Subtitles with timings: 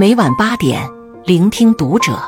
[0.00, 0.80] 每晚八点，
[1.26, 2.18] 聆听读者。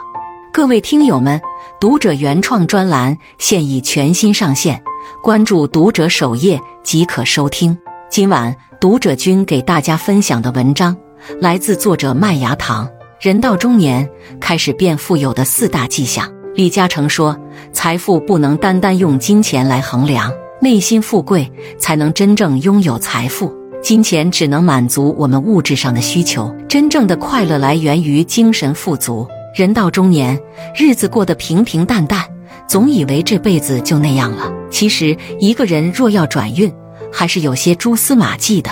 [0.53, 1.41] 各位听友们，
[1.81, 4.83] 读者原创专栏现已全新上线，
[5.23, 7.79] 关注读者首页即可收听。
[8.11, 10.95] 今晚读者君给大家分享的文章
[11.41, 12.87] 来自作者麦芽糖。
[13.19, 14.07] 人到中年
[14.39, 16.31] 开始变富有的四大迹象。
[16.55, 17.35] 李嘉诚说
[17.73, 20.31] ：“财富不能单单用金钱来衡量，
[20.61, 23.51] 内心富贵才能真正拥有财富。”
[23.83, 29.27] 金钱只能满足我们物质上的需求，真正的快乐来源于精神富足。
[29.57, 30.41] 人到中年，
[30.75, 32.25] 日子过得平平淡淡，
[32.69, 34.51] 总以为这辈子就那样了。
[34.71, 36.73] 其实，一个人若要转运，
[37.13, 38.71] 还是有些蛛丝马迹的。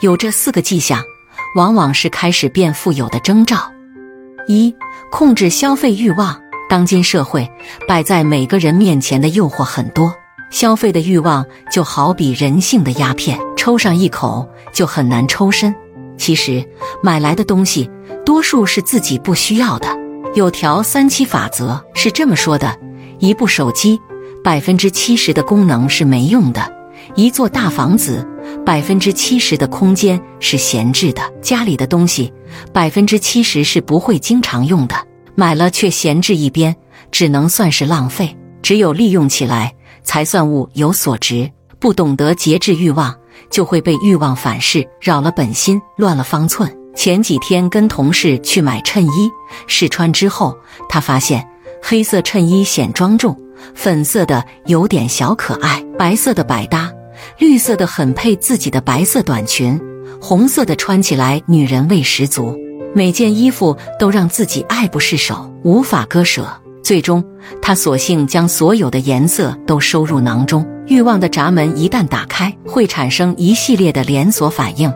[0.00, 1.00] 有这四个迹象，
[1.54, 3.70] 往往是开始变富有的征兆。
[4.48, 4.74] 一、
[5.12, 6.38] 控制消费欲望。
[6.68, 7.48] 当今社会，
[7.86, 10.12] 摆在每个人面前的诱惑很多。
[10.54, 15.74] 消费的欲望就好比人性的鸦片，抽上一口就很难抽身。
[16.16, 16.64] 其实
[17.02, 17.90] 买来的东西
[18.24, 19.88] 多数是自己不需要的。
[20.36, 22.78] 有条三七法则是这么说的：
[23.18, 24.00] 一部手机，
[24.44, 26.62] 百分之七十的功能是没用的；
[27.16, 28.24] 一座大房子，
[28.64, 32.32] 百分之七十的空间是闲置的；家里的东西，
[32.72, 34.94] 百分之七十是不会经常用的。
[35.34, 36.76] 买了却闲置一边，
[37.10, 38.36] 只能算是浪费。
[38.62, 39.74] 只有利用起来。
[40.04, 41.50] 才算物有所值。
[41.80, 43.14] 不懂得节制欲望，
[43.50, 46.72] 就会被欲望反噬，扰了本心，乱了方寸。
[46.94, 49.30] 前几天跟同事去买衬衣，
[49.66, 50.56] 试穿之后，
[50.88, 51.46] 他发现
[51.82, 53.36] 黑色衬衣显庄重，
[53.74, 56.90] 粉色的有点小可爱，白色的百搭，
[57.38, 59.78] 绿色的很配自己的白色短裙，
[60.20, 62.56] 红色的穿起来女人味十足。
[62.94, 66.63] 每件衣服都让自己爱不释手，无法割舍。
[66.84, 67.24] 最终，
[67.62, 70.64] 他索性将所有的颜色都收入囊中。
[70.86, 74.92] 欲望的闸门一旦打开，会产生一系列的连锁反应，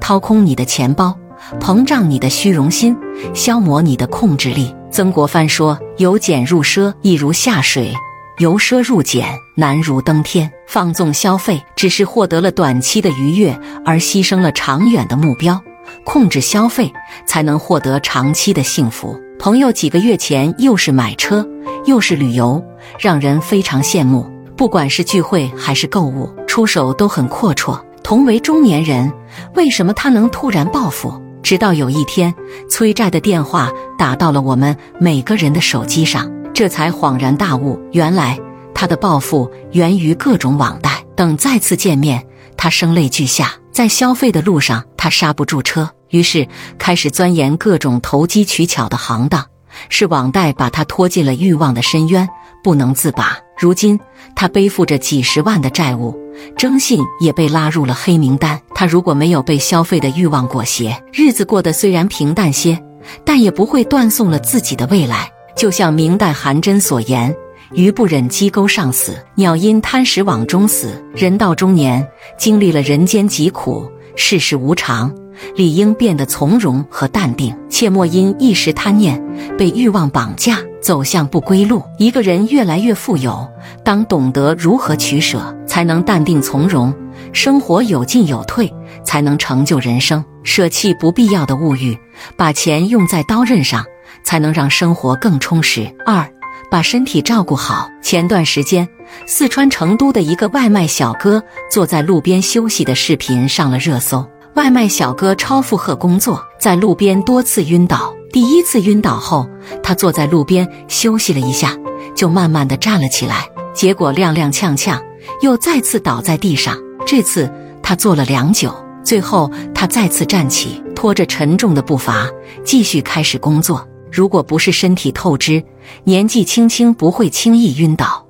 [0.00, 1.12] 掏空你的钱包，
[1.58, 2.96] 膨胀你的虚荣心，
[3.34, 4.72] 消磨你的控制力。
[4.88, 7.92] 曾国藩说：“由俭入奢易如下水，
[8.38, 9.26] 由奢入俭
[9.56, 15.60] 难如登天。”放纵消费只是获得了短期的愉悦，而牺牲了长远的目标。
[16.04, 16.92] 控制消费，
[17.26, 19.18] 才能获得长期的幸福。
[19.38, 21.46] 朋友几个月前又是买车
[21.84, 22.62] 又是旅游，
[22.98, 24.26] 让人非常羡慕。
[24.56, 27.80] 不管是聚会还是购物，出手都很阔绰。
[28.04, 29.12] 同为中年人，
[29.54, 31.20] 为什么他能突然暴富？
[31.42, 32.32] 直到有一天，
[32.70, 38.38] 催债的电话打到了我们每个人的手机上，这才恍然大悟：原来
[38.74, 41.04] 他的暴富源于各种网贷。
[41.14, 42.26] 等再次见面，
[42.56, 45.90] 他声泪俱下，在消费的路上，他刹不住车。
[46.10, 46.46] 于是
[46.78, 49.46] 开始钻研各种投机取巧的行当，
[49.88, 52.28] 是网贷把他拖进了欲望的深渊，
[52.62, 53.38] 不能自拔。
[53.58, 53.98] 如今
[54.34, 56.14] 他背负着几十万的债务，
[56.56, 58.60] 征信也被拉入了黑名单。
[58.74, 62.78] 他如果没有被消费的欲望裹挟，日子过得虽然平淡些，
[63.24, 65.30] 但也不会断送了自己的未来。
[65.56, 67.34] 就像明代韩真所言
[67.74, 72.06] ：“鱼不忍鸡钩上死，鸟因贪食网中死。”人到中年，
[72.36, 75.12] 经历了人间疾苦，世事无常。
[75.56, 79.20] 理应变得从容和淡定，切莫因一时贪念
[79.56, 81.82] 被欲望绑架，走向不归路。
[81.98, 83.48] 一个人越来越富有，
[83.82, 86.94] 当懂得如何取舍，才能淡定从容。
[87.32, 88.72] 生活有进有退，
[89.02, 90.22] 才能成就人生。
[90.44, 91.96] 舍弃不必要的物欲，
[92.36, 93.82] 把钱用在刀刃上，
[94.22, 95.90] 才能让生活更充实。
[96.04, 96.28] 二，
[96.72, 97.90] 把身体照顾好。
[98.00, 98.88] 前段时间，
[99.26, 104.26] 四川成都的一个外卖小哥坐在路边休息的视频上了热搜。
[104.54, 108.14] 外卖小哥超负荷工作，在路边多次晕倒。
[108.32, 109.46] 第一次晕倒后，
[109.82, 111.76] 他坐在路边休息了一下，
[112.14, 113.46] 就慢慢的站了起来。
[113.74, 114.98] 结果踉踉跄跄，
[115.42, 116.74] 又再次倒在地上。
[117.06, 118.74] 这次他坐了良久，
[119.04, 122.30] 最后他再次站起，拖着沉重的步伐
[122.64, 123.86] 继续开始工作。
[124.12, 125.64] 如果不是身体透支，
[126.04, 128.26] 年纪轻轻不会轻易晕倒。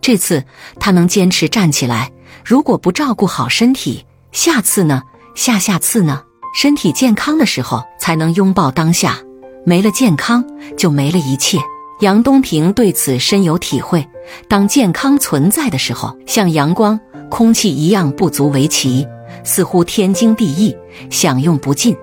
[0.00, 0.42] 这次
[0.80, 2.10] 他能坚持站起来，
[2.42, 5.02] 如果不照顾好身体，下次呢？
[5.34, 6.22] 下下次呢？
[6.54, 9.18] 身体健康的时候才能拥抱当下，
[9.66, 10.42] 没了健康
[10.74, 11.58] 就没了一切。
[12.00, 14.08] 杨东平对此深有体会。
[14.48, 16.98] 当健康存在的时候，像阳光、
[17.28, 19.06] 空气一样不足为奇，
[19.44, 20.74] 似乎天经地义，
[21.10, 21.94] 享用不尽；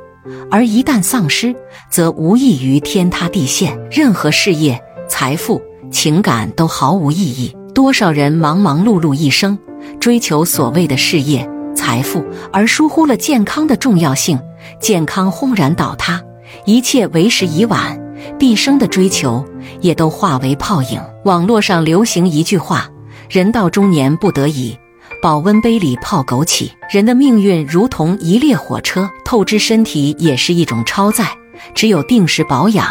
[0.49, 1.55] 而一旦丧失，
[1.89, 3.77] 则无异于天塌地陷。
[3.91, 5.61] 任何事业、财富、
[5.91, 7.55] 情感都毫无意义。
[7.73, 9.57] 多少人忙忙碌碌一生，
[9.99, 11.49] 追求所谓的事业。
[11.75, 14.39] 财富，而疏忽了健康的重要性，
[14.79, 16.21] 健康轰然倒塌，
[16.65, 17.99] 一切为时已晚，
[18.37, 19.43] 毕生的追求
[19.81, 21.01] 也都化为泡影。
[21.25, 22.87] 网络上流行一句话
[23.27, 24.77] ：“人到中年不得已，
[25.23, 31.25] 保温杯里泡枸杞。”人的命运如同一列火车，透支身体也是一种超载，
[31.73, 32.85] 只有定时保养。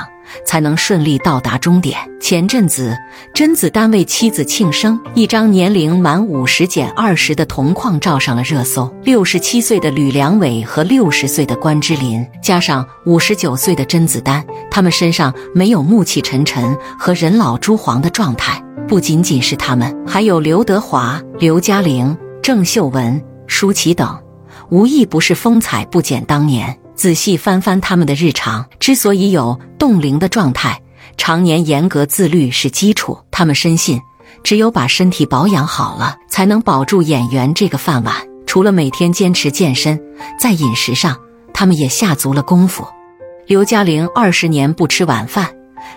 [0.46, 1.99] 才能顺利到达终点。
[2.19, 2.96] 前阵子，
[3.34, 8.90] 甄子丹为妻子庆生，一张年龄满五十减二十的同框照上了热搜。
[9.05, 18.62] 六十七岁的吕良伟和六十岁的关之琳，加上五十九岁的甄子丹，他们身上没有暮气沉沉和人老珠黄的状态。
[18.88, 24.23] 不仅仅是他们，还有刘德华、刘嘉玲、郑秀文、舒淇等，
[24.70, 26.79] 无一不是风采不减当年。
[26.94, 30.79] 仔细翻翻他们的日常，之所以有冻龄的状态，
[31.17, 33.19] 常年严格自律是基础。
[33.31, 33.99] 他们深信，
[34.44, 38.14] 只有把身体保养好了，才能保住演员这个饭碗。
[38.46, 39.99] 除了每天坚持健身，
[40.38, 41.17] 在饮食上，
[41.55, 42.87] 他们也下足了功夫。
[43.46, 45.49] 刘嘉玲二十年不吃晚饭，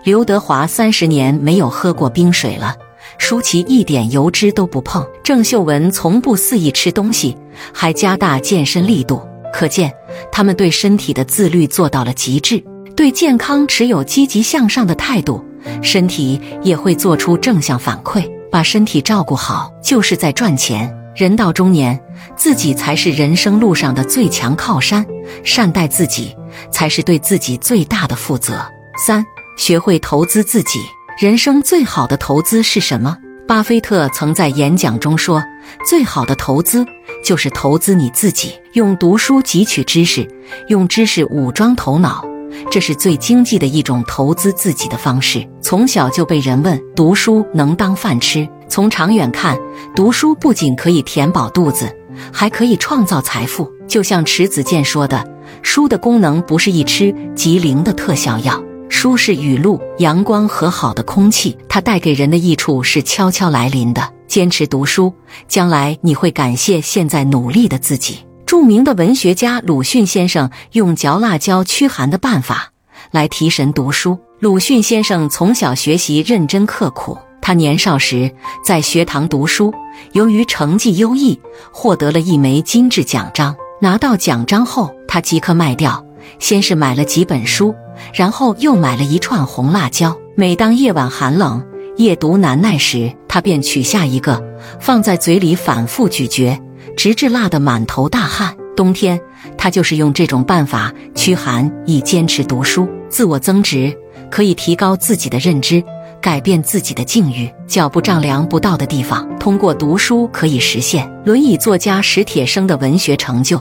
[0.03, 2.75] 刘德华三十年没有喝过冰水了，
[3.17, 7.37] 舒淇一点油脂都不碰，郑秀文从不肆意吃东西，
[7.73, 9.21] 还加大健身力度。
[9.53, 9.91] 可见，
[10.31, 12.63] 他们对身体的自律做到了极致，
[12.95, 15.43] 对健康持有积极向上的态度，
[15.81, 18.29] 身体也会做出正向反馈。
[18.51, 20.93] 把身体照顾好，就是在赚钱。
[21.13, 21.99] 人到中年，
[22.35, 25.05] 自己才是人生路上的最强靠山，
[25.43, 26.35] 善待自己，
[26.69, 28.65] 才是对自己最大的负责。
[28.97, 30.79] 三，学会投资自己。
[31.19, 33.17] 人生最好的投资是什么？
[33.47, 35.41] 巴菲特曾在演讲中说
[35.87, 36.85] ：“最好的投资
[37.23, 40.27] 就是投资你自己，用读书汲取知识，
[40.67, 42.25] 用知识武装头脑，
[42.71, 49.57] 这是最经济的一种投资自己的方式。”从小就被人问读书能当饭吃，从长远看，
[49.95, 51.89] 读书不仅可以填饱肚子，
[52.33, 53.71] 还可以创造财富。
[53.87, 55.23] 就像迟子建说的
[55.61, 64.13] ：“书的功能不是一吃即灵的特效药。”书是雨露、阳光和好的空气，它带给人的益处是悄悄来临的。
[64.27, 65.13] 坚持读书，
[65.47, 68.19] 将来你会感谢现在努力的自己。
[68.45, 72.71] 著名的文学家鲁迅先生用嚼辣椒驱寒的办法
[73.11, 74.17] 来提神读书。
[74.39, 78.31] 鲁迅先生从小学习认真刻苦，他年少时
[78.63, 79.73] 在学堂读书，
[80.13, 81.39] 由于成绩优异，
[81.71, 83.55] 获得了一枚金质奖章。
[83.81, 86.03] 拿到奖章后，他即刻卖掉。
[86.39, 87.73] 先是买了几本书，
[88.13, 90.15] 然后又买了一串红辣椒。
[90.35, 91.63] 每当夜晚寒冷、
[91.97, 94.43] 夜读难耐时，他便取下一个，
[94.79, 96.59] 放在嘴里反复咀嚼，
[96.97, 98.55] 直至辣得满头大汗。
[98.75, 99.19] 冬天，
[99.57, 102.87] 他就是用这种办法驱寒，以坚持读书。
[103.09, 103.95] 自我增值
[104.29, 105.81] 可以提高自己的认知，
[106.19, 107.49] 改变自己的境遇。
[107.65, 111.09] 脚步丈量不到的地方，通过读书可以实现。
[111.23, 113.57] 轮椅作家史铁生的文学成就。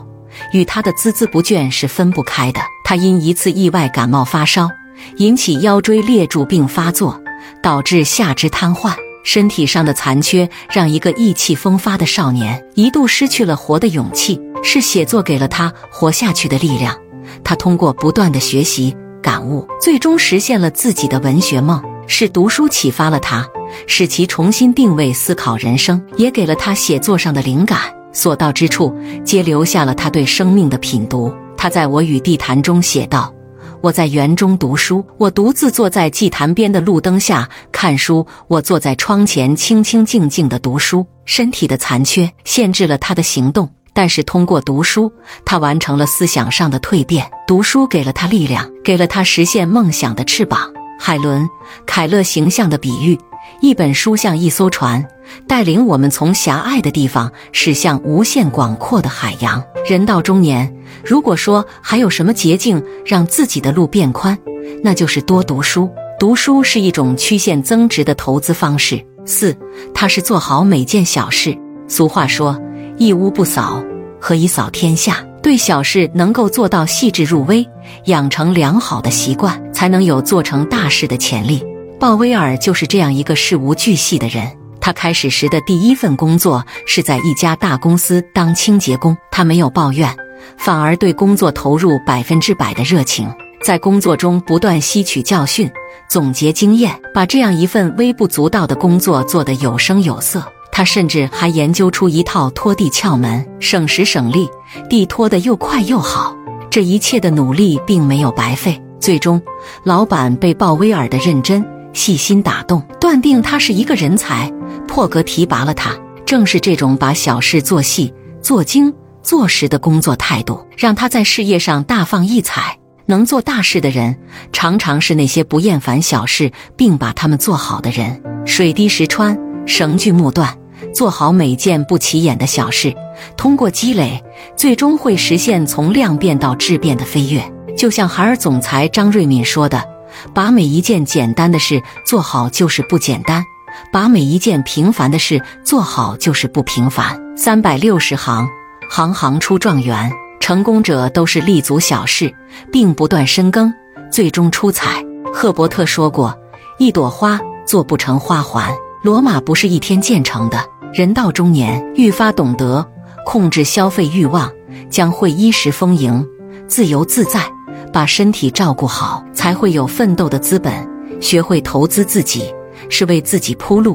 [0.53, 2.61] 与他的孜孜不倦是分不开的。
[2.85, 4.69] 他因一次意外感冒发烧，
[5.17, 7.21] 引起腰椎裂柱病发作，
[7.63, 8.95] 导致下肢瘫痪。
[9.25, 14.41] 身体上的残缺让一个意气风发的少年一度失去了活的勇气。
[14.67, 16.99] 是写作给了他活下去的力量。
[17.45, 21.83] 他通过不断的学习、感悟，最终实现了自己的文学梦。
[22.07, 23.47] 是读书启发了他，
[23.87, 27.81] 使其重新定位思考人生，也给了他写作上的灵感。
[28.15, 31.31] 所到之处，皆留下了他对生命的品读。
[31.57, 33.35] 他在我与地坛中写道
[33.83, 41.07] ：“我在园中读书，我独自坐在祭坛边的路灯下看书，我坐在窗前清清静静的读书。
[41.27, 45.11] 身体的残缺限制了他的行动，但是通过读书，
[45.45, 47.27] 他完成了思想上的蜕变。
[47.47, 50.71] 读书给了他力量，给了他实现梦想的翅膀。”
[51.01, 51.43] 海伦·
[51.87, 53.19] 凯勒形象的比喻。
[53.61, 55.07] 一本书像一艘船，
[55.47, 59.63] 带领我们从狭隘的地方驶向无限广阔的海洋。
[59.89, 64.39] 人到中年，如果说还有什么捷径让自己的路变宽，
[64.83, 65.91] 那就是多读书。
[66.19, 69.05] 读书是一种曲线增值的投资方式。
[69.27, 69.57] 四，
[69.95, 71.57] 它是做好每件小事。
[71.89, 72.61] 俗话说
[72.99, 73.83] ：“一屋不扫，
[74.21, 77.67] 何以扫天下？”对小事能够做到细致入微，
[78.07, 81.63] 养成良好的习惯，才能有做成大事的潜力。
[82.05, 84.47] 鲍威尔就是这样一个事无巨细的人。
[84.79, 90.15] 他开始时的第一份工作是在一家大公司当清洁工，他没有抱怨，
[90.59, 93.27] 反而对工作投入百分之百的热情，
[93.63, 95.71] 在工作中不断吸取教训，
[96.07, 100.45] 总结经验，把这样一份微不足道的工作做得有声有色。
[100.71, 104.47] 他甚至还研究出一套拖地窍门，省时省力，
[104.91, 106.37] 地拖得又快又好。
[106.71, 109.41] 这一切的努力并没有白费，最终，
[109.85, 111.65] 老板被鲍威尔的认真。
[111.95, 114.53] 细心打动，断定他是一个人才，
[114.87, 115.97] 破格提拔了他。
[116.27, 122.79] 正是这种把小事做细、做精、做实的工作态度，让他在事业上大放异彩。
[123.07, 124.17] 能做大事的人，
[124.51, 128.23] 常常是那些不厌烦小事并把他们做好的人。
[128.47, 130.57] 水滴石穿，绳锯木断，
[130.95, 132.95] 做好每件不起眼的小事，
[133.37, 134.25] 通过积累，
[134.57, 137.43] 最终会实现从量变到质变的飞跃。
[137.77, 139.85] 就像海尔总裁张瑞敏说的
[140.33, 143.45] ：“把每一件简单的事做好就是不简单，
[143.93, 148.49] 把每一件平凡的事做好就是不平凡。”三百六十行，
[148.89, 150.13] 行行出状元。
[150.41, 152.35] 成功者都是立足小事，
[152.71, 153.73] 并不断深耕，
[154.13, 155.03] 最终出彩。
[155.33, 156.39] 赫伯特说过
[156.79, 162.89] ：“一朵花做不成花环，罗马不是一天建成的。”人到中年，愈发懂得
[163.25, 164.53] 控制消费欲望，
[164.91, 166.29] 将会衣食丰盈、
[166.69, 167.51] 自由自在。
[167.95, 170.85] 把身体照顾好，才会有奋斗的资本。
[171.21, 172.53] 学会投资自己，
[172.91, 173.95] 是为自己铺路；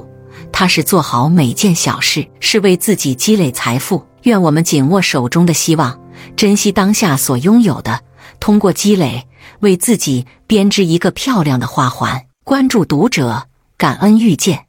[0.53, 4.01] 踏实做好每件小事，是为自己积累财富。
[4.23, 5.99] 愿我们紧握手中的希望，
[6.37, 7.99] 珍惜当下所拥有的，
[8.39, 9.27] 通过积累，
[9.59, 12.23] 为自己编织一个漂亮的花环。
[12.45, 14.68] 关注读者，感恩遇见。